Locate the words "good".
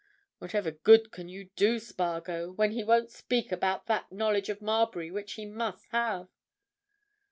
0.71-1.11